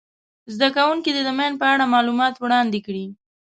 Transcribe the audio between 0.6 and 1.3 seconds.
کوونکي دې د